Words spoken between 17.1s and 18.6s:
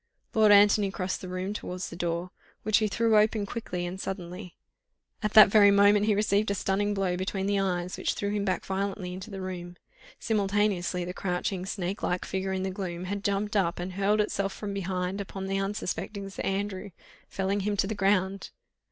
felling him to the ground.